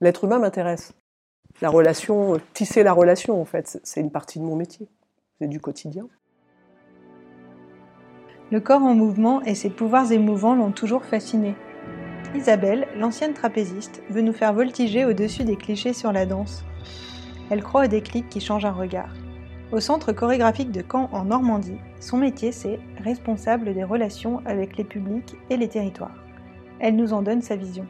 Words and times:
L'être 0.00 0.24
humain 0.24 0.38
m'intéresse. 0.38 0.94
La 1.60 1.70
relation, 1.70 2.38
tisser 2.54 2.84
la 2.84 2.92
relation, 2.92 3.40
en 3.40 3.44
fait, 3.44 3.80
c'est 3.82 4.00
une 4.00 4.12
partie 4.12 4.38
de 4.38 4.44
mon 4.44 4.54
métier. 4.54 4.88
C'est 5.40 5.48
du 5.48 5.60
quotidien. 5.60 6.06
Le 8.52 8.60
corps 8.60 8.82
en 8.82 8.94
mouvement 8.94 9.42
et 9.42 9.56
ses 9.56 9.68
pouvoirs 9.68 10.12
émouvants 10.12 10.54
l'ont 10.54 10.70
toujours 10.70 11.04
fasciné. 11.04 11.56
Isabelle, 12.34 12.86
l'ancienne 12.96 13.34
trapéziste, 13.34 14.00
veut 14.08 14.20
nous 14.20 14.32
faire 14.32 14.52
voltiger 14.52 15.04
au-dessus 15.04 15.44
des 15.44 15.56
clichés 15.56 15.92
sur 15.92 16.12
la 16.12 16.26
danse. 16.26 16.64
Elle 17.50 17.62
croit 17.62 17.84
au 17.84 17.88
déclic 17.88 18.28
qui 18.28 18.40
change 18.40 18.64
un 18.64 18.72
regard. 18.72 19.12
Au 19.72 19.80
centre 19.80 20.12
chorégraphique 20.12 20.70
de 20.70 20.82
Caen 20.88 21.10
en 21.12 21.24
Normandie, 21.24 21.80
son 22.00 22.18
métier 22.18 22.52
c'est 22.52 22.78
responsable 23.02 23.74
des 23.74 23.84
relations 23.84 24.40
avec 24.46 24.76
les 24.76 24.84
publics 24.84 25.36
et 25.50 25.56
les 25.56 25.68
territoires. 25.68 26.22
Elle 26.78 26.96
nous 26.96 27.12
en 27.12 27.22
donne 27.22 27.42
sa 27.42 27.56
vision. 27.56 27.86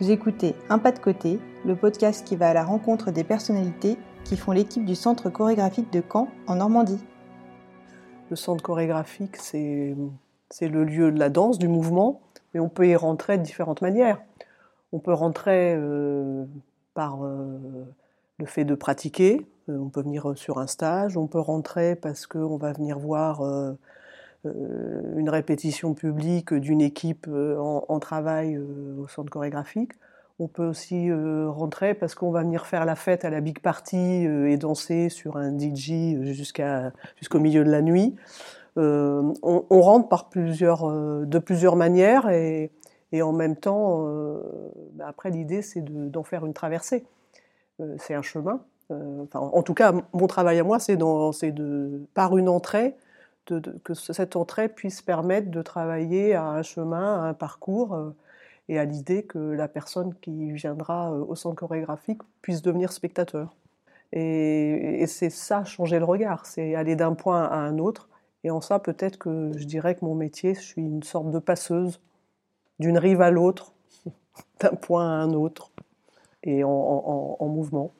Vous 0.00 0.10
écoutez 0.10 0.56
Un 0.68 0.78
pas 0.78 0.90
de 0.90 0.98
côté, 0.98 1.38
le 1.64 1.76
podcast 1.76 2.26
qui 2.26 2.34
va 2.34 2.48
à 2.48 2.54
la 2.54 2.64
rencontre 2.64 3.10
des 3.12 3.24
personnalités 3.24 3.98
qui 4.24 4.36
font 4.36 4.50
l'équipe 4.50 4.84
du 4.84 4.94
centre 4.94 5.30
chorégraphique 5.30 5.92
de 5.92 6.02
Caen 6.10 6.28
en 6.46 6.56
Normandie. 6.56 6.98
Le 8.30 8.36
centre 8.36 8.62
chorégraphique, 8.62 9.36
c'est 9.36 9.94
le 10.60 10.84
lieu 10.84 11.12
de 11.12 11.18
la 11.18 11.28
danse, 11.28 11.58
du 11.58 11.68
mouvement, 11.68 12.20
mais 12.52 12.60
on 12.60 12.68
peut 12.68 12.88
y 12.88 12.96
rentrer 12.96 13.38
de 13.38 13.42
différentes 13.42 13.82
manières. 13.82 14.20
On 14.92 14.98
peut 14.98 15.12
rentrer 15.12 15.74
euh, 15.76 16.46
par 16.94 17.24
euh, 17.24 17.58
le 18.38 18.46
fait 18.46 18.64
de 18.64 18.74
pratiquer, 18.74 19.46
euh, 19.68 19.78
on 19.78 19.88
peut 19.88 20.02
venir 20.02 20.32
sur 20.36 20.58
un 20.58 20.66
stage, 20.66 21.16
on 21.16 21.26
peut 21.26 21.38
rentrer 21.38 21.96
parce 21.96 22.26
qu'on 22.26 22.56
va 22.56 22.72
venir 22.72 22.98
voir 22.98 23.42
une 24.44 25.28
répétition 25.28 25.94
publique 25.94 26.52
d'une 26.52 26.80
équipe 26.80 27.28
en, 27.28 27.98
travail 28.00 28.58
au 28.58 29.06
centre 29.06 29.30
chorégraphique. 29.30 29.92
On 30.38 30.48
peut 30.48 30.66
aussi 30.66 31.10
rentrer 31.12 31.94
parce 31.94 32.16
qu'on 32.16 32.32
va 32.32 32.42
venir 32.42 32.66
faire 32.66 32.84
la 32.84 32.96
fête 32.96 33.24
à 33.24 33.30
la 33.30 33.40
big 33.40 33.60
party 33.60 33.96
et 33.96 34.56
danser 34.56 35.08
sur 35.10 35.36
un 35.36 35.56
DJ 35.56 36.16
jusqu'au 36.24 37.38
milieu 37.38 37.62
de 37.62 37.70
la 37.70 37.82
nuit. 37.82 38.16
On, 38.76 39.62
rentre 39.70 40.08
par 40.08 40.28
plusieurs, 40.28 40.90
de 40.90 41.38
plusieurs 41.38 41.76
manières 41.76 42.28
et, 42.28 42.72
et 43.12 43.22
en 43.22 43.32
même 43.32 43.56
temps, 43.56 44.04
bah, 44.94 45.04
après 45.06 45.30
l'idée 45.30 45.62
c'est 45.62 45.84
d'en 45.84 46.24
faire 46.24 46.44
une 46.44 46.54
traversée. 46.54 47.04
c'est 47.98 48.14
un 48.14 48.22
chemin. 48.22 48.60
Enfin, 48.90 49.40
en 49.40 49.62
tout 49.62 49.74
cas, 49.74 49.92
mon 50.12 50.26
travail 50.26 50.58
à 50.58 50.64
moi, 50.64 50.78
c'est 50.78 50.96
de, 50.96 52.06
par 52.14 52.36
une 52.36 52.48
entrée, 52.48 52.94
que 53.46 53.94
cette 53.94 54.36
entrée 54.36 54.68
puisse 54.68 55.02
permettre 55.02 55.50
de 55.50 55.62
travailler 55.62 56.34
à 56.34 56.44
un 56.44 56.62
chemin, 56.62 57.22
à 57.22 57.28
un 57.28 57.34
parcours, 57.34 57.94
euh, 57.94 58.14
et 58.68 58.78
à 58.78 58.84
l'idée 58.84 59.24
que 59.24 59.38
la 59.38 59.68
personne 59.68 60.14
qui 60.20 60.52
viendra 60.52 61.12
euh, 61.12 61.24
au 61.26 61.34
centre 61.34 61.56
chorégraphique 61.56 62.22
puisse 62.40 62.62
devenir 62.62 62.92
spectateur. 62.92 63.54
Et, 64.12 65.04
c'est 65.06 65.30
ça, 65.30 65.64
changer 65.64 65.98
le 65.98 66.04
regard, 66.04 66.44
c'est 66.44 66.74
aller 66.74 66.96
d'un 66.96 67.14
point 67.14 67.44
à 67.44 67.56
un 67.56 67.78
autre. 67.78 68.08
Et 68.44 68.50
en 68.50 68.60
ça, 68.60 68.78
peut-être 68.78 69.18
que 69.18 69.52
je 69.56 69.64
dirais 69.64 69.94
que 69.94 70.04
mon 70.04 70.14
métier, 70.14 70.54
je 70.54 70.60
suis 70.60 70.82
une 70.82 71.02
sorte 71.02 71.30
de 71.30 71.38
passeuse 71.38 72.00
d'une 72.78 72.98
rive 72.98 73.22
à 73.22 73.30
l'autre, 73.30 73.72
d'un 74.60 74.74
point 74.74 75.06
à 75.06 75.22
un 75.22 75.32
autre, 75.32 75.70
et 76.42 76.62
en, 76.64 77.38
mouvement. 77.40 77.92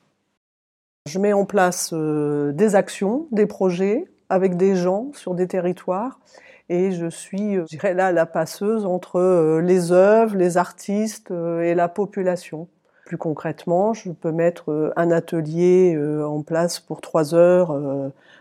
Je 1.07 1.19
mets 1.19 1.33
en 1.33 1.45
place 1.45 1.91
euh, 1.93 2.51
des 2.51 2.75
actions, 2.75 3.27
des 3.31 3.45
projets, 3.45 4.05
avec 4.33 4.57
des 4.57 4.75
gens 4.75 5.11
sur 5.13 5.35
des 5.35 5.47
territoires. 5.47 6.19
Et 6.67 6.91
je 6.91 7.07
suis, 7.07 7.57
euh, 7.57 7.65
je 7.69 7.77
dirais 7.77 7.93
là, 7.93 8.11
la 8.11 8.25
passeuse 8.25 8.85
entre 8.85 9.19
euh, 9.19 9.61
les 9.61 9.91
œuvres, 9.91 10.35
les 10.35 10.57
artistes 10.57 11.29
euh, 11.29 11.61
et 11.61 11.75
la 11.75 11.87
population. 11.87 12.67
Plus 13.05 13.17
concrètement, 13.17 13.93
je 13.93 14.11
peux 14.11 14.31
mettre 14.31 14.93
un 14.95 15.11
atelier 15.11 15.99
en 16.25 16.41
place 16.41 16.79
pour 16.79 17.01
trois 17.01 17.35
heures 17.35 17.77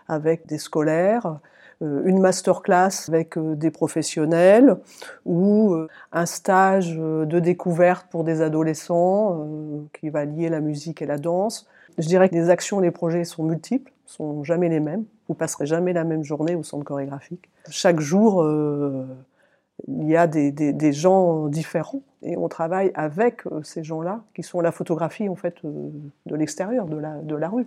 avec 0.07 0.47
des 0.47 0.57
scolaires, 0.57 1.41
une 1.81 2.21
masterclass 2.21 3.09
avec 3.09 3.37
des 3.37 3.73
professionnels 3.73 4.77
ou 5.27 5.77
un 6.13 6.27
stage 6.27 6.97
de 6.97 7.41
découverte 7.41 8.07
pour 8.09 8.23
des 8.23 8.41
adolescents 8.41 9.45
qui 9.93 10.11
va 10.11 10.25
lier 10.25 10.49
la 10.49 10.61
musique 10.61 11.03
et 11.03 11.07
la 11.07 11.19
danse. 11.19 11.67
Je 11.99 12.07
dirais 12.07 12.29
que 12.29 12.37
les 12.37 12.49
actions, 12.49 12.79
les 12.79 12.93
projets 12.93 13.25
sont 13.25 13.43
multiples, 13.43 13.93
sont 14.07 14.45
jamais 14.45 14.69
les 14.69 14.81
mêmes. 14.81 15.05
Vous 15.33 15.39
passerez 15.39 15.65
jamais 15.65 15.95
la 15.95 16.05
même 16.05 16.23
journée 16.23 16.55
au 16.55 16.63
centre 16.63 16.85
chorégraphique. 16.85 17.49
Chaque 17.71 18.01
jour, 18.01 18.43
euh, 18.43 19.07
il 19.89 20.07
y 20.07 20.15
a 20.15 20.27
des, 20.27 20.93
gens 20.93 21.49
différents 21.49 22.03
et 22.23 22.37
on 22.37 22.49
travaille 22.49 22.93
avec 22.95 23.47
euh, 23.47 23.63
ces 23.63 23.83
gens-là 23.83 24.25
qui 24.35 24.43
sont 24.43 24.61
la 24.61 24.73
photographie 24.73 25.31
en 25.31 25.35
fait 25.35 25.55
euh, 25.65 25.89
de 26.27 26.37
l'extérieur, 26.37 26.85
de 26.85 27.35
la 27.35 27.49
rue. 27.49 27.67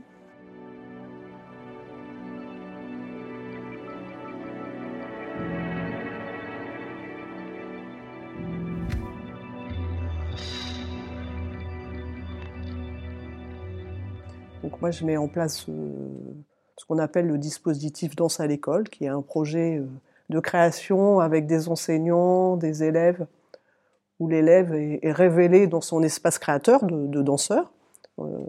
Donc 14.61 14.81
moi, 14.81 14.91
je 14.91 15.03
mets 15.03 15.17
en 15.17 15.27
place 15.27 15.67
ce 16.77 16.85
qu'on 16.85 16.97
appelle 16.97 17.27
le 17.27 17.37
dispositif 17.37 18.15
Danse 18.15 18.39
à 18.39 18.47
l'école, 18.47 18.89
qui 18.89 19.05
est 19.05 19.09
un 19.09 19.21
projet 19.21 19.77
euh, 19.77 19.85
de 20.29 20.39
création 20.39 21.19
avec 21.19 21.47
des 21.47 21.69
enseignants, 21.69 22.57
des 22.57 22.83
élèves, 22.83 23.25
où 24.19 24.27
l'élève 24.27 24.73
est, 24.73 25.11
révélé 25.11 25.67
dans 25.67 25.81
son 25.81 26.01
espace 26.01 26.39
créateur 26.39 26.85
de, 26.85 27.21
danseur. 27.21 27.71
Euh, 28.19 28.39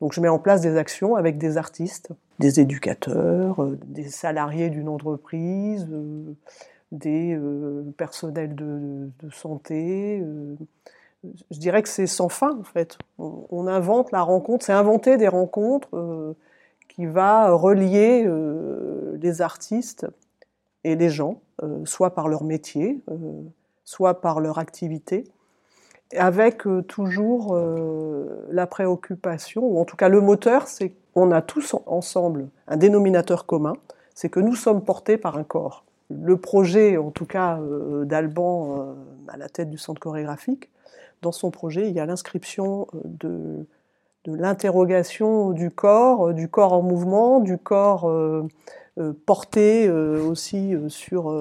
donc 0.00 0.12
je 0.12 0.20
mets 0.20 0.28
en 0.28 0.38
place 0.38 0.60
des 0.60 0.76
actions 0.76 1.14
avec 1.14 1.38
des 1.38 1.56
artistes, 1.56 2.10
des 2.38 2.60
éducateurs, 2.60 3.62
euh, 3.62 3.78
des 3.86 4.08
salariés 4.08 4.68
d'une 4.68 4.88
entreprise, 4.88 5.88
des 6.92 7.38
personnels 7.96 8.54
de, 8.54 9.10
santé. 9.32 10.22
je 11.24 11.58
dirais 11.58 11.82
que 11.82 11.88
c'est 11.88 12.06
sans 12.06 12.28
fin 12.28 12.56
en 12.58 12.64
fait. 12.64 12.98
On, 13.18 13.66
invente 13.66 14.12
la 14.12 14.22
rencontre, 14.22 14.64
c'est 14.66 14.72
inventer 14.72 15.16
des 15.16 15.28
rencontres 15.28 15.88
qui 16.96 17.06
va 17.06 17.52
relier 17.52 18.24
euh, 18.26 19.16
les 19.20 19.42
artistes 19.42 20.06
et 20.82 20.96
les 20.96 21.10
gens, 21.10 21.40
euh, 21.62 21.84
soit 21.84 22.14
par 22.14 22.26
leur 22.26 22.42
métier, 22.42 23.02
euh, 23.10 23.42
soit 23.84 24.20
par 24.22 24.40
leur 24.40 24.58
activité, 24.58 25.24
avec 26.16 26.62
toujours 26.86 27.58
la 28.52 28.66
préoccupation, 28.68 29.64
ou 29.64 29.80
en 29.80 29.84
tout 29.84 29.96
cas 29.96 30.08
le 30.08 30.20
moteur, 30.20 30.68
c'est 30.68 30.92
qu'on 31.12 31.32
a 31.32 31.42
tous 31.42 31.74
ensemble 31.86 32.48
un 32.68 32.76
dénominateur 32.76 33.44
commun, 33.44 33.72
c'est 34.14 34.28
que 34.28 34.38
nous 34.38 34.54
sommes 34.54 34.84
portés 34.84 35.16
par 35.16 35.36
un 35.36 35.42
corps. 35.42 35.84
Le 36.08 36.36
projet, 36.36 36.96
en 36.96 37.10
tout 37.10 37.26
cas 37.26 37.58
d'Alban 38.04 38.94
à 39.26 39.36
la 39.36 39.48
tête 39.48 39.68
du 39.68 39.78
centre 39.78 40.00
chorégraphique, 40.00 40.70
dans 41.22 41.32
son 41.32 41.50
projet, 41.50 41.88
il 41.88 41.92
y 41.92 41.98
a 41.98 42.06
l'inscription 42.06 42.86
de 43.04 43.66
de 44.26 44.36
l'interrogation 44.36 45.50
du 45.50 45.70
corps, 45.70 46.28
euh, 46.28 46.32
du 46.32 46.48
corps 46.48 46.72
en 46.72 46.82
mouvement, 46.82 47.40
du 47.40 47.58
corps 47.58 48.08
euh, 48.08 48.46
euh, 48.98 49.12
porté 49.26 49.90
aussi 49.90 50.74
sur 50.88 51.34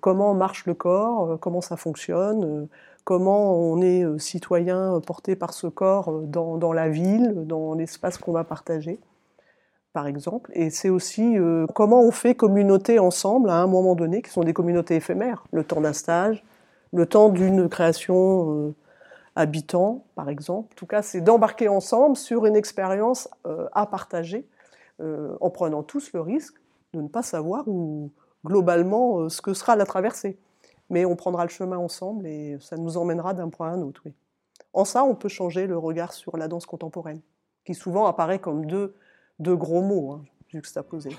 comment 0.00 0.32
marche 0.34 0.64
le 0.66 0.74
corps, 0.74 1.38
comment 1.40 1.60
ça 1.60 1.76
fonctionne, 1.76 2.68
comment 3.02 3.52
on 3.58 3.80
est 3.82 4.04
citoyen 4.20 5.00
porté 5.04 5.34
par 5.34 5.54
ce 5.54 5.66
corps 5.66 6.20
dans, 6.22 6.72
la 6.72 6.88
ville, 6.88 7.34
dans 7.46 7.74
l'espace 7.74 8.16
qu'on 8.16 8.30
va 8.30 8.44
partager, 8.44 9.00
par 9.92 10.06
exemple. 10.06 10.52
Et 10.54 10.70
c'est 10.70 10.88
aussi 10.88 11.36
comment 11.74 12.00
on 12.00 12.12
fait 12.12 12.36
communauté 12.36 13.00
ensemble 13.00 13.50
à 13.50 13.56
un 13.56 13.66
moment 13.66 13.96
donné, 13.96 14.22
qui 14.22 14.30
sont 14.30 14.44
des 14.44 14.52
communautés 14.52 14.94
éphémères, 14.94 15.42
le 15.52 15.64
temps 15.64 15.80
d'un 15.80 15.92
stage, 15.92 16.44
le 16.92 17.06
temps 17.06 17.28
d'une 17.28 17.68
création 17.68 18.72
habitants, 19.38 20.04
par 20.16 20.28
exemple. 20.28 20.68
En 20.72 20.76
tout 20.76 20.86
cas, 20.86 21.00
c'est 21.00 21.20
d'embarquer 21.20 21.68
ensemble 21.68 22.16
sur 22.16 22.44
une 22.44 22.56
expérience 22.56 23.28
euh, 23.46 23.68
à 23.72 23.86
partager, 23.86 24.46
euh, 25.00 25.36
en 25.40 25.48
prenant 25.48 25.82
tous 25.84 26.12
le 26.12 26.20
risque 26.20 26.56
de 26.92 27.00
ne 27.00 27.08
pas 27.08 27.22
savoir 27.22 27.68
où, 27.68 28.10
globalement 28.44 29.20
euh, 29.20 29.28
ce 29.28 29.40
que 29.40 29.54
sera 29.54 29.76
la 29.76 29.86
traversée. 29.86 30.38
Mais 30.90 31.04
on 31.04 31.16
prendra 31.16 31.44
le 31.44 31.50
chemin 31.50 31.78
ensemble 31.78 32.26
et 32.26 32.56
ça 32.60 32.76
nous 32.76 32.96
emmènera 32.96 33.32
d'un 33.32 33.48
point 33.48 33.68
à 33.68 33.72
un 33.72 33.82
autre. 33.82 34.02
En 34.72 34.84
ça, 34.84 35.04
on 35.04 35.14
peut 35.14 35.28
changer 35.28 35.66
le 35.66 35.78
regard 35.78 36.12
sur 36.12 36.36
la 36.36 36.48
danse 36.48 36.66
contemporaine, 36.66 37.20
qui 37.64 37.74
souvent 37.74 38.06
apparaît 38.06 38.38
comme 38.38 38.66
deux, 38.66 38.94
deux 39.38 39.56
gros 39.56 39.82
mots 39.82 40.12
hein, 40.12 40.24
juxtaposés. 40.48 41.16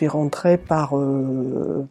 Suis 0.00 0.08
rentré 0.08 0.56
par, 0.56 0.96
euh, 0.96 1.86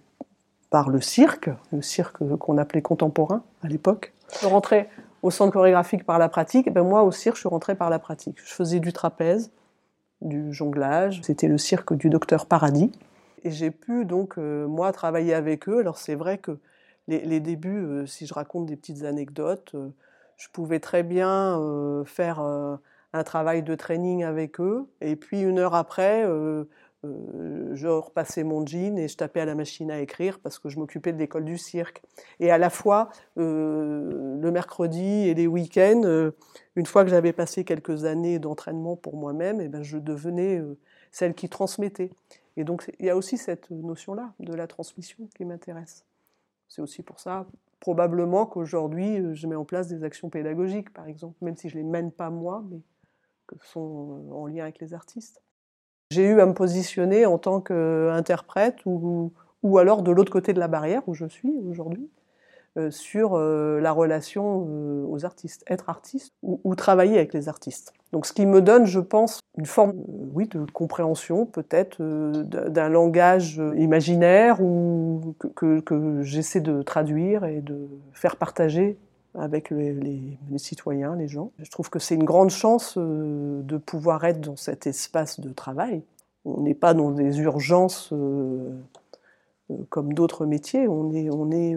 par 0.72 0.90
le 0.90 1.00
cirque, 1.00 1.52
le 1.72 1.84
cirque 1.84 2.18
qu'on 2.38 2.58
appelait 2.58 2.82
contemporain 2.82 3.44
à 3.62 3.68
l'époque. 3.68 4.14
Je 4.42 4.48
rentrais 4.48 4.90
au 5.22 5.30
centre 5.30 5.54
chorégraphique 5.54 6.06
par 6.06 6.18
la 6.18 6.28
pratique, 6.28 6.66
et 6.66 6.72
ben 6.72 6.82
moi 6.82 7.04
au 7.04 7.12
cirque, 7.12 7.36
je 7.36 7.42
suis 7.42 7.50
rentrée 7.50 7.76
par 7.76 7.92
la 7.92 8.00
pratique. 8.00 8.38
Je 8.44 8.52
faisais 8.52 8.80
du 8.80 8.94
trapèze, 8.94 9.52
du 10.22 10.52
jonglage. 10.52 11.22
C'était 11.24 11.48
le 11.48 11.60
cirque 11.60 11.94
du 11.94 12.10
docteur 12.10 12.48
Paradis. 12.48 12.92
Et 13.44 13.52
j'ai 13.52 13.70
pu 13.70 14.06
donc, 14.06 14.40
euh, 14.40 14.66
moi, 14.66 14.92
travailler 14.92 15.36
avec 15.36 15.70
eux. 15.70 15.78
Alors 15.78 16.00
c'est 16.00 16.16
vrai 16.16 16.40
que 16.40 16.58
les, 17.08 17.40
débuts, 17.40 17.86
euh, 17.86 18.06
si 18.08 18.26
je 18.26 18.34
raconte 18.34 18.66
des 18.66 18.76
petites 18.76 19.04
anecdotes, 19.04 19.76
je 20.36 20.48
pouvais 20.52 20.80
très 20.80 21.04
bien 21.04 21.62
faire 22.06 22.40
un 22.40 23.24
travail 23.24 23.62
de 23.62 23.76
training 23.76 24.24
avec 24.24 24.60
eux. 24.60 24.88
Et 25.02 25.16
puis 25.16 25.42
une 25.42 25.60
heure 25.60 25.76
après, 25.76 26.26
euh, 27.06 27.74
je 27.76 27.88
repassais 27.88 28.44
mon 28.44 28.66
jean 28.66 28.98
et 28.98 29.08
je 29.08 29.16
tapais 29.16 29.40
à 29.40 29.46
la 29.46 29.56
machine 29.56 29.90
à 29.90 30.00
écrire 30.02 30.40
parce 30.40 30.60
que 30.60 30.68
je 30.68 30.78
m'occupais 30.80 31.14
de 31.14 31.18
l'école 31.18 31.46
du 31.46 31.58
cirque. 31.58 32.02
Et 32.40 32.52
à 32.52 32.58
la 32.58 32.70
fois, 32.70 33.10
euh, 33.38 34.38
le 34.40 34.52
mercredi 34.52 35.28
et 35.30 35.34
les 35.34 35.48
week-ends, 35.48 36.02
euh, 36.04 36.32
une 36.76 36.86
fois 36.86 37.04
que 37.06 37.10
j'avais 37.10 37.32
passé 37.32 37.64
quelques 37.64 38.04
années 38.04 38.40
d'entraînement 38.40 38.98
pour 38.98 39.16
moi-même, 39.16 39.62
eh 39.62 39.70
ben, 39.70 39.82
je 39.82 39.98
devenais 39.98 40.62
celle 41.12 41.34
qui 41.34 41.48
transmettait. 41.48 42.12
Et 42.58 42.64
donc, 42.66 42.92
il 43.00 43.06
y 43.06 43.10
a 43.10 43.16
aussi 43.16 43.38
cette 43.38 43.72
notion-là 43.72 44.34
de 44.40 44.54
la 44.54 44.68
transmission 44.68 45.30
qui 45.36 45.46
m'intéresse. 45.46 46.06
C'est 46.68 46.82
aussi 46.82 47.02
pour 47.02 47.20
ça, 47.20 47.48
probablement, 47.80 48.46
qu'aujourd'hui, 48.46 49.34
je 49.34 49.48
mets 49.48 49.56
en 49.56 49.66
place 49.66 49.88
des 49.88 50.04
actions 50.04 50.30
pédagogiques, 50.30 50.92
par 50.92 51.08
exemple, 51.08 51.38
même 51.42 51.56
si 51.56 51.70
je 51.70 51.78
ne 51.78 51.84
les 51.84 51.88
mène 51.88 52.12
pas 52.12 52.30
moi, 52.30 52.64
mais 52.70 52.82
que 53.48 53.56
sont 53.66 54.30
en 54.32 54.48
lien 54.48 54.64
avec 54.64 54.80
les 54.80 54.94
artistes. 54.94 55.42
J'ai 56.12 56.26
eu 56.26 56.42
à 56.42 56.46
me 56.48 56.54
positionner 56.54 57.26
en 57.26 57.38
tant 57.38 57.62
qu'interprète 57.62 58.78
ou, 58.86 59.32
ou 59.62 59.78
alors 59.78 60.02
de 60.02 60.12
l'autre 60.12 60.32
côté 60.32 60.54
de 60.54 60.60
la 60.60 60.68
barrière 60.68 61.04
où 61.08 61.14
je 61.14 61.28
suis 61.28 61.54
aujourd'hui, 61.70 62.10
euh, 62.78 62.92
sur 62.92 63.34
euh, 63.34 63.80
la 63.80 63.92
relation 63.92 64.68
euh, 64.70 65.06
aux 65.08 65.26
artistes, 65.26 65.64
être 65.68 65.90
artiste 65.90 66.34
ou, 66.44 66.76
travailler 66.76 67.18
avec 67.18 67.34
les 67.34 67.50
artistes. 67.50 67.94
Donc 68.14 68.28
ce 68.28 68.34
qui 68.34 68.46
me 68.46 68.62
donne, 68.62 68.86
je 68.86 69.00
pense, 69.00 69.40
une 69.58 69.66
forme 69.66 69.94
oui, 70.34 70.48
de 70.48 70.66
compréhension 70.72 71.46
peut-être 71.48 72.02
d'un 72.02 72.90
langage 72.90 73.62
imaginaire 73.76 74.62
ou 74.62 75.36
que, 75.56 75.80
que 75.80 76.22
j'essaie 76.22 76.62
de 76.62 76.84
traduire 76.84 77.44
et 77.46 77.62
de 77.62 77.88
faire 78.14 78.36
partager 78.36 78.98
avec 79.36 79.70
les, 79.70 80.38
citoyens, 80.58 81.16
les 81.16 81.28
gens. 81.28 81.52
Je 81.60 81.70
trouve 81.70 81.90
que 81.90 82.00
c'est 82.00 82.16
une 82.16 82.24
grande 82.24 82.50
chance 82.50 82.96
euh, 82.98 83.62
de 83.62 83.78
pouvoir 83.78 84.24
être 84.26 84.42
dans 84.42 84.56
cet 84.56 84.88
espace 84.88 85.40
de 85.40 85.50
travail. 85.50 86.02
On 86.46 86.62
n'est 86.62 86.74
pas 86.74 86.94
dans 86.94 87.12
des 87.12 87.40
urgences 87.40 88.12
euh, 88.12 88.72
euh, 89.72 89.76
comme 89.90 90.14
d'autres 90.14 90.46
métiers, 90.46 90.88
on 90.88 91.14
est, 91.14 91.30
on 91.30 91.52
est 91.52 91.76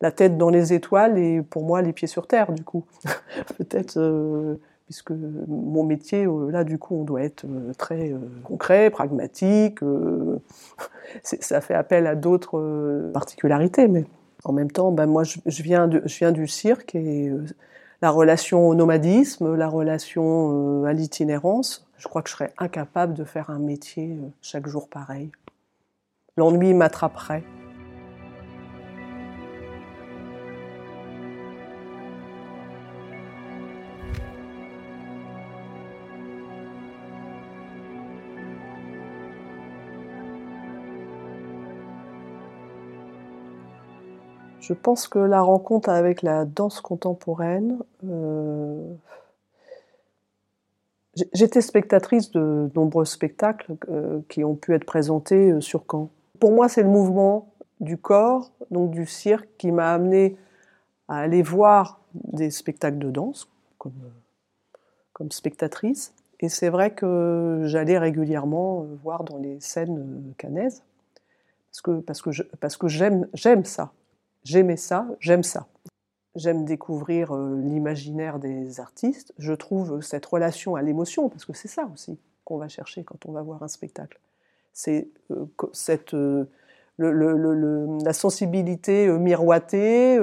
la 0.00 0.10
tête 0.10 0.36
dans 0.36 0.50
les 0.50 0.72
étoiles 0.72 1.18
et 1.18 1.42
pour 1.42 1.64
moi 1.64 1.82
les 1.82 1.92
pieds 1.92 2.08
sur 2.08 2.26
terre 2.26 2.52
du 2.52 2.64
coup. 2.64 2.84
Peut-être 3.58 4.58
puisque 4.86 5.12
mon 5.12 5.84
métier, 5.84 6.26
là 6.48 6.64
du 6.64 6.78
coup 6.78 6.96
on 6.96 7.04
doit 7.04 7.22
être 7.22 7.46
très 7.78 8.12
concret, 8.42 8.90
pragmatique, 8.90 9.78
ça 11.22 11.60
fait 11.60 11.74
appel 11.74 12.08
à 12.08 12.16
d'autres 12.16 13.10
particularités, 13.12 13.86
mais 13.86 14.04
en 14.44 14.52
même 14.52 14.70
temps, 14.70 14.92
ben 14.92 15.06
moi, 15.06 15.24
je, 15.24 15.62
viens 15.62 15.86
du 15.86 16.46
cirque 16.46 16.94
et 16.94 17.28
euh, 17.28 17.44
la 18.02 18.10
relation 18.10 18.68
au 18.68 18.74
nomadisme, 18.74 19.54
la 19.54 19.68
relation 19.68 20.82
euh, 20.82 20.86
à 20.86 20.92
l'itinérance, 20.92 21.86
je 21.98 22.08
crois 22.08 22.22
que 22.22 22.30
je 22.30 22.34
serais 22.34 22.54
incapable 22.58 23.14
de 23.14 23.24
faire 23.24 23.50
un 23.50 23.58
métier 23.58 24.16
euh, 24.18 24.28
chaque 24.40 24.66
jour 24.66 24.88
pareil. 24.88 25.30
L'ennui 26.36 26.72
m'attraperait. 26.72 27.44
Je 44.70 44.74
pense 44.74 45.08
que 45.08 45.18
la 45.18 45.40
rencontre 45.42 45.88
avec 45.88 46.22
la 46.22 46.44
danse 46.44 46.80
contemporaine, 46.80 47.80
euh, 48.08 48.94
j'étais 51.32 51.60
spectatrice 51.60 52.30
de 52.30 52.70
nombreux 52.76 53.04
spectacles 53.04 53.74
euh, 53.88 54.20
qui 54.28 54.44
ont 54.44 54.54
pu 54.54 54.72
être 54.72 54.84
présentés 54.84 55.50
euh, 55.50 55.60
sur 55.60 55.82
Caen. 55.90 56.08
Pour 56.38 56.52
moi, 56.52 56.68
c'est 56.68 56.84
le 56.84 56.88
mouvement 56.88 57.52
du 57.80 57.98
corps, 57.98 58.52
donc 58.70 58.92
du 58.92 59.06
cirque, 59.06 59.48
qui 59.58 59.72
m'a 59.72 59.92
amené 59.92 60.36
à 61.08 61.16
aller 61.16 61.42
voir 61.42 61.98
des 62.14 62.52
spectacles 62.52 62.98
de 62.98 63.10
danse 63.10 63.48
comme, 63.76 64.12
comme 65.12 65.32
spectatrice. 65.32 66.14
Et 66.38 66.48
c'est 66.48 66.68
vrai 66.68 66.92
que 66.92 67.62
j'allais 67.64 67.98
régulièrement 67.98 68.86
voir 69.02 69.24
dans 69.24 69.38
les 69.38 69.58
scènes 69.58 70.32
canaises 70.38 70.84
parce 71.72 71.82
que, 71.82 72.00
parce 72.02 72.22
que, 72.22 72.30
parce 72.60 72.76
que 72.76 72.86
j'aime 72.86 73.64
ça 73.64 73.90
j'aimais 74.42 74.76
ça, 74.76 75.06
j'aime 75.20 75.42
ça. 75.42 75.66
J'aime 76.36 76.64
découvrir 76.64 77.34
euh, 77.34 77.60
l'imaginaire 77.60 78.38
des 78.38 78.78
artistes. 78.78 79.34
Je 79.38 79.52
trouve 79.52 80.00
cette 80.00 80.26
relation 80.26 80.76
à 80.76 80.82
l'émotion, 80.82 81.28
parce 81.28 81.44
que 81.44 81.52
c'est 81.52 81.68
ça 81.68 81.88
aussi 81.92 82.18
qu'on 82.44 82.56
va 82.56 82.68
chercher 82.68 83.02
quand 83.02 83.26
on 83.26 83.32
va 83.32 83.42
voir 83.42 83.62
un 83.62 83.68
spectacle. 83.68 84.20
C'est 84.72 85.08
euh, 85.32 85.46
cette 85.72 86.14
euh, 86.14 86.44
la 86.98 88.12
sensibilité 88.12 89.08
miroitée, 89.08 90.18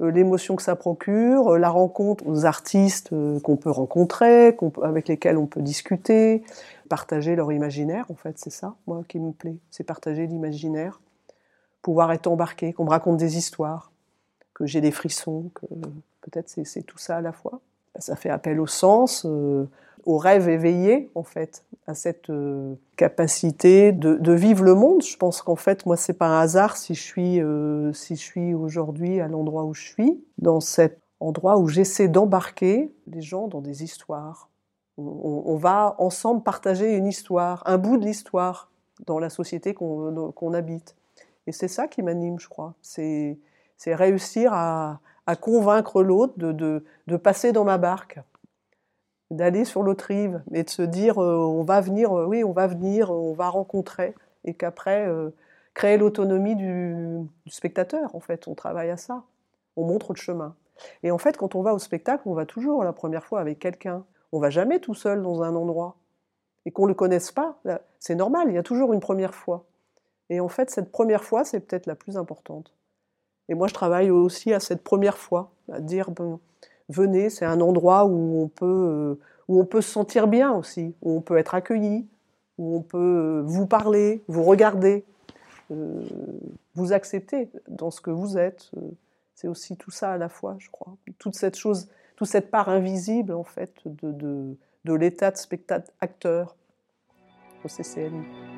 l'émotion 0.00 0.54
que 0.54 0.62
ça 0.62 0.76
procure, 0.76 1.56
la 1.56 1.70
rencontre 1.70 2.26
aux 2.26 2.44
artistes 2.44 3.08
qu'on 3.42 3.56
peut 3.56 3.70
rencontrer, 3.70 4.54
avec 4.82 5.08
lesquels 5.08 5.38
on 5.38 5.46
peut 5.46 5.62
discuter, 5.62 6.42
partager 6.90 7.36
leur 7.36 7.50
imaginaire, 7.52 8.04
en 8.10 8.16
fait, 8.16 8.36
c'est 8.36 8.50
ça, 8.50 8.74
moi, 8.86 9.02
qui 9.08 9.18
me 9.18 9.32
plaît, 9.32 9.56
c'est 9.70 9.82
partager 9.82 10.26
l'imaginaire 10.26 11.00
pouvoir 11.82 12.12
être 12.12 12.26
embarqué, 12.26 12.72
qu'on 12.72 12.84
me 12.84 12.90
raconte 12.90 13.16
des 13.16 13.36
histoires, 13.36 13.92
que 14.54 14.66
j'ai 14.66 14.80
des 14.80 14.90
frissons, 14.90 15.50
que 15.54 15.66
peut-être 16.20 16.48
c'est 16.48 16.82
tout 16.82 16.98
ça 16.98 17.16
à 17.16 17.20
la 17.20 17.32
fois. 17.32 17.60
Ça 17.98 18.16
fait 18.16 18.30
appel 18.30 18.60
au 18.60 18.66
sens, 18.66 19.24
euh, 19.26 19.66
au 20.04 20.16
rêve 20.16 20.48
éveillé, 20.48 21.10
en 21.14 21.22
fait, 21.22 21.64
à 21.86 21.94
cette 21.94 22.30
euh, 22.30 22.74
capacité 22.96 23.92
de, 23.92 24.32
vivre 24.32 24.64
le 24.64 24.74
monde. 24.74 25.02
Je 25.02 25.16
pense 25.16 25.42
qu'en 25.42 25.56
fait, 25.56 25.86
moi, 25.86 25.96
c'est 25.96 26.14
pas 26.14 26.28
un 26.28 26.40
hasard 26.40 26.76
si 26.76 26.94
je 26.94 27.02
suis, 27.02 27.40
euh, 27.40 27.92
si 27.92 28.16
je 28.16 28.22
suis 28.22 28.54
aujourd'hui 28.54 29.20
à 29.20 29.28
l'endroit 29.28 29.64
où 29.64 29.74
je 29.74 29.88
suis, 29.88 30.24
dans 30.38 30.60
cet 30.60 31.00
endroit 31.20 31.58
où 31.58 31.68
j'essaie 31.68 32.08
d'embarquer 32.08 32.92
les 33.06 33.20
gens 33.20 33.48
dans 33.48 33.60
des 33.60 33.82
histoires. 33.82 34.48
On, 34.96 35.56
va 35.56 35.94
ensemble 35.98 36.42
partager 36.42 36.94
une 36.94 37.06
histoire, 37.06 37.62
un 37.64 37.78
bout 37.78 37.96
de 37.96 38.04
l'histoire 38.04 38.70
dans 39.06 39.18
la 39.18 39.30
société 39.30 39.72
qu'on 39.72 40.52
habite. 40.52 40.94
Et 41.46 41.52
c'est 41.52 41.68
ça 41.68 41.88
qui 41.88 42.02
m'anime, 42.02 42.38
je 42.38 42.48
crois. 42.48 42.74
C'est 42.82 43.38
réussir 43.86 44.52
à, 44.52 45.00
convaincre 45.40 46.02
l'autre 46.02 46.34
de, 46.36 47.16
passer 47.16 47.52
dans 47.52 47.64
ma 47.64 47.78
barque, 47.78 48.20
d'aller 49.30 49.64
sur 49.64 49.82
l'autre 49.82 50.06
rive, 50.06 50.42
et 50.52 50.64
de 50.64 50.70
se 50.70 50.82
dire 50.82 51.22
euh, 51.22 51.36
on 51.36 51.62
va 51.62 51.80
venir, 51.80 52.16
euh, 52.16 52.26
oui, 52.26 52.42
on 52.42 52.52
va 52.52 52.66
venir, 52.66 53.12
on 53.12 53.32
va 53.32 53.48
rencontrer, 53.48 54.14
et 54.44 54.54
qu'après, 54.54 55.06
euh, 55.06 55.30
créer 55.74 55.98
l'autonomie 55.98 56.56
du, 56.56 57.28
spectateur, 57.46 58.14
en 58.14 58.20
fait. 58.20 58.48
On 58.48 58.54
travaille 58.54 58.90
à 58.90 58.96
ça. 58.96 59.22
On 59.76 59.84
montre 59.84 60.12
le 60.12 60.18
chemin. 60.18 60.56
Et 61.02 61.10
en 61.10 61.18
fait, 61.18 61.36
quand 61.36 61.54
on 61.54 61.62
va 61.62 61.74
au 61.74 61.78
spectacle, 61.78 62.22
on 62.26 62.34
va 62.34 62.46
toujours 62.46 62.82
la 62.84 62.92
première 62.92 63.24
fois 63.24 63.40
avec 63.40 63.58
quelqu'un. 63.58 64.04
On 64.32 64.40
va 64.40 64.50
jamais 64.50 64.80
tout 64.80 64.94
seul 64.94 65.22
dans 65.22 65.42
un 65.42 65.54
endroit. 65.54 65.96
Et 66.66 66.70
qu'on 66.70 66.84
ne 66.84 66.88
le 66.88 66.94
connaisse 66.94 67.32
pas, 67.32 67.58
c'est 67.98 68.14
normal, 68.14 68.48
il 68.48 68.54
y 68.54 68.58
a 68.58 68.62
toujours 68.62 68.92
une 68.92 69.00
première 69.00 69.34
fois. 69.34 69.64
Et 70.30 70.38
en 70.40 70.48
fait, 70.48 70.70
cette 70.70 70.90
première 70.90 71.24
fois, 71.24 71.44
c'est 71.44 71.60
peut-être 71.60 71.86
la 71.86 71.96
plus 71.96 72.16
importante. 72.16 72.72
Et 73.48 73.54
moi, 73.54 73.66
je 73.66 73.74
travaille 73.74 74.10
aussi 74.10 74.52
à 74.52 74.60
cette 74.60 74.82
première 74.82 75.18
fois, 75.18 75.50
à 75.70 75.80
dire, 75.80 76.10
venez, 76.88 77.30
c'est 77.30 77.44
un 77.44 77.60
endroit 77.60 78.04
où 78.06 78.40
on, 78.40 78.48
peut, 78.48 78.64
euh, 78.64 79.14
où 79.48 79.60
on 79.60 79.66
peut 79.66 79.80
se 79.80 79.90
sentir 79.90 80.28
bien 80.28 80.52
aussi, 80.52 80.94
où 81.02 81.16
on 81.16 81.20
peut 81.20 81.36
être 81.36 81.56
accueilli, 81.56 82.06
où 82.58 82.76
on 82.76 82.80
peut 82.80 82.98
euh, 82.98 83.42
vous 83.44 83.66
parler, 83.66 84.22
vous 84.28 84.44
regarder, 84.44 85.04
euh, 85.72 86.04
vous 86.76 86.92
accepter 86.92 87.50
dans 87.68 87.90
ce 87.90 88.00
que 88.00 88.10
vous 88.10 88.38
êtes. 88.38 88.70
C'est 89.34 89.48
aussi 89.48 89.76
tout 89.76 89.90
ça 89.90 90.12
à 90.12 90.16
la 90.16 90.28
fois, 90.28 90.54
je 90.60 90.70
crois. 90.70 90.94
Toute 91.18 91.34
cette 91.34 91.56
chose, 91.56 91.88
toute 92.14 92.28
cette 92.28 92.52
part 92.52 92.68
invisible, 92.68 93.32
en 93.32 93.44
fait, 93.44 93.74
de, 93.84 94.56
l'état 94.84 95.32
de 95.32 95.36
spectateur 95.36 95.92
acteur 96.00 96.54
au 97.64 97.68
CCNI. 97.68 98.49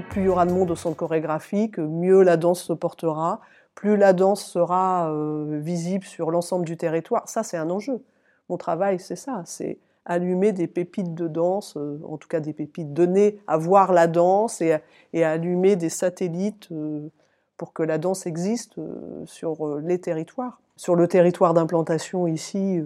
Plus, 0.00 0.22
il 0.22 0.26
y 0.26 0.28
aura 0.28 0.46
de 0.46 0.52
monde 0.52 0.70
au 0.70 0.76
centre 0.76 0.96
chorégraphique, 0.96 1.78
mieux 1.78 2.22
la 2.22 2.36
danse 2.36 2.62
se 2.62 2.72
portera, 2.72 3.40
plus 3.74 3.96
la 3.96 4.12
danse 4.12 4.44
sera 4.44 5.12
visible 5.60 6.04
sur 6.04 6.30
l'ensemble 6.30 6.64
du 6.64 6.76
territoire. 6.76 7.28
Ça, 7.28 7.42
c'est 7.42 7.56
un 7.56 7.70
enjeu. 7.70 8.02
Mon 8.48 8.56
travail, 8.56 8.98
c'est 8.98 9.16
ça, 9.16 9.42
c'est 9.46 9.78
allumer 10.04 10.52
des 10.52 10.66
pépites 10.66 11.14
de 11.14 11.28
danse, 11.28 11.76
en 11.76 12.16
tout 12.16 12.28
cas 12.28 12.40
des 12.40 12.52
pépites, 12.52 12.92
donner 12.92 13.40
à 13.46 13.56
voir 13.56 13.92
la 13.92 14.06
danse 14.06 14.60
et, 14.60 14.76
et 15.12 15.24
allumer 15.24 15.76
des 15.76 15.88
satellites 15.88 16.68
pour 17.56 17.72
que 17.72 17.82
la 17.82 17.98
danse 17.98 18.26
existe 18.26 18.74
sur 19.24 19.78
les 19.78 20.00
territoires. 20.00 20.60
Sur 20.76 20.96
le 20.96 21.06
territoire 21.06 21.54
d'implantation 21.54 22.26
ici, 22.26 22.82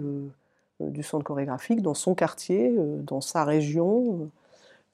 euh, 0.81 0.89
du 0.89 1.03
centre 1.03 1.23
chorégraphique 1.23 1.81
dans 1.81 1.93
son 1.93 2.15
quartier, 2.15 2.73
euh, 2.77 2.99
dans 3.01 3.21
sa 3.21 3.45
région 3.45 4.19
euh, 4.19 4.25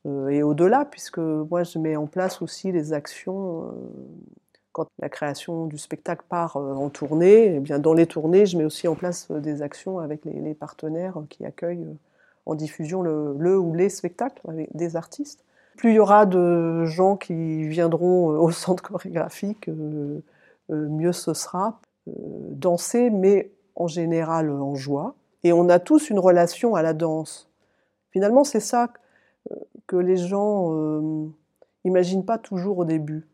et 0.05 0.41
au-delà, 0.41 0.85
puisque 0.85 1.19
moi 1.19 1.63
je 1.63 1.77
mets 1.77 1.95
en 1.95 2.07
place 2.07 2.41
aussi 2.41 2.71
les 2.71 2.93
actions 2.93 3.71
quand 4.71 4.87
la 4.99 5.09
création 5.09 5.65
du 5.65 5.77
spectacle 5.77 6.23
part 6.29 6.55
en 6.55 6.89
tournée, 6.89 7.55
eh 7.55 7.59
bien 7.59 7.77
dans 7.77 7.93
les 7.93 8.07
tournées, 8.07 8.45
je 8.45 8.57
mets 8.57 8.63
aussi 8.63 8.87
en 8.87 8.95
place 8.95 9.29
des 9.31 9.61
actions 9.61 9.99
avec 9.99 10.25
les, 10.25 10.53
partenaires 10.53 11.21
qui 11.29 11.45
accueillent 11.45 11.87
en 12.45 12.55
diffusion 12.55 13.01
le, 13.01 13.57
ou 13.57 13.73
les 13.73 13.89
spectacles 13.89 14.41
des 14.73 14.95
artistes. 14.95 15.43
Plus 15.77 15.91
il 15.91 15.95
y 15.95 15.99
aura 15.99 16.25
de 16.25 16.85
gens 16.85 17.17
qui 17.17 17.67
viendront 17.67 18.27
au 18.27 18.51
centre 18.51 18.83
chorégraphique, 18.83 19.69
mieux 20.69 21.13
ce 21.13 21.33
sera. 21.33 21.79
danser, 22.07 23.09
mais 23.09 23.51
en 23.75 23.87
général 23.87 24.49
en 24.49 24.75
joie, 24.75 25.15
et 25.43 25.53
on 25.53 25.69
a 25.69 25.79
tous 25.79 26.09
une 26.09 26.19
relation 26.19 26.75
à 26.75 26.81
la 26.81 26.93
danse. 26.93 27.49
Finalement, 28.11 28.43
c'est 28.43 28.59
ça 28.59 28.89
euh, 28.89 29.00
que 29.91 29.97
les 29.97 30.15
gens 30.15 30.71
n'imaginent 31.83 32.21
euh, 32.21 32.25
pas 32.25 32.37
toujours 32.37 32.77
au 32.77 32.85
début. 32.85 33.27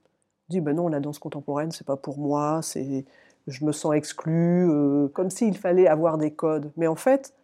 Ils 0.50 0.54
disent 0.54 0.64
ben 0.64 0.76
non, 0.76 0.88
la 0.88 1.00
danse 1.00 1.20
contemporaine, 1.20 1.72
c'est 1.72 1.86
pas 1.86 1.98
pour 1.98 2.18
moi, 2.18 2.62
c'est 2.64 3.06
je 3.46 3.64
me 3.64 3.72
sens 3.72 3.94
exclu, 3.94 4.68
euh, 4.68 5.08
comme 5.10 5.30
s'il 5.30 5.56
fallait 5.56 5.88
avoir 5.88 6.18
des 6.18 6.32
codes. 6.32 6.72
Mais 6.76 6.88
en 6.88 6.96
fait, 6.96 7.36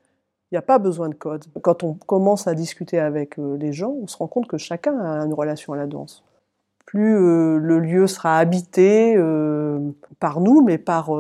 il 0.50 0.56
n'y 0.56 0.58
a 0.58 0.64
pas 0.64 0.80
besoin 0.80 1.10
de 1.10 1.14
codes. 1.14 1.46
Quand 1.62 1.84
on 1.84 1.94
commence 1.94 2.48
à 2.48 2.56
discuter 2.56 2.98
avec 2.98 3.38
les 3.38 3.72
gens, 3.72 3.92
on 3.92 4.08
se 4.08 4.18
rend 4.18 4.28
compte 4.28 4.48
que 4.48 4.58
chacun 4.58 5.00
a 5.00 5.24
une 5.26 5.34
relation 5.34 5.74
à 5.74 5.78
la 5.78 5.86
danse. 5.86 6.24
Plus 6.86 7.14
le 7.14 7.80
lieu 7.80 8.08
sera 8.08 8.38
habité 8.38 9.16
par 10.20 10.42
nous, 10.42 10.62
mais 10.64 10.78
par, 10.78 11.12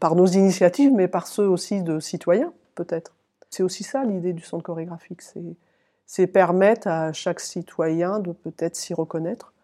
par 0.00 0.14
nos 0.16 0.26
initiatives, 0.26 0.92
mais 0.92 1.08
par 1.08 1.26
ceux 1.26 1.46
aussi 1.46 1.82
de 1.82 2.00
citoyens 2.00 2.52
peut-être. 2.74 3.14
C'est 3.50 3.62
aussi 3.62 3.84
ça 3.84 4.04
l'idée 4.04 4.32
du 4.32 4.42
centre 4.42 4.64
chorégraphique, 4.64 5.22
c'est 6.14 6.26
permettre 6.26 6.88
à 6.88 7.14
chaque 7.14 7.40
citoyen 7.40 8.18
de 8.18 8.32
peut-être 8.32 8.76
s'y 8.76 8.92
reconnaître 8.92 9.54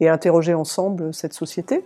et 0.00 0.08
interroger 0.08 0.54
ensemble 0.54 1.12
cette 1.12 1.34
société. 1.34 1.84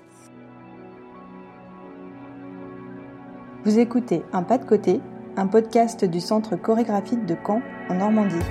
Vous 3.64 3.80
écoutez 3.80 4.22
Un 4.32 4.44
pas 4.44 4.58
de 4.58 4.64
côté, 4.64 5.00
un 5.36 5.48
podcast 5.48 6.04
du 6.04 6.20
centre 6.20 6.54
chorégraphique 6.54 7.26
de 7.26 7.36
Caen 7.44 7.62
en 7.90 7.94
Normandie. 7.94 8.46